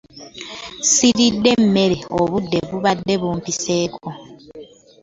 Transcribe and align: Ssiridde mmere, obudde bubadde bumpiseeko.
Ssiridde 0.83 1.51
mmere, 1.63 1.97
obudde 2.19 2.59
bubadde 2.69 3.13
bumpiseeko. 3.21 4.07